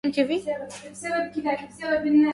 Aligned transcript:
مُسح 0.05 0.19
الفيديو. 1.83 2.25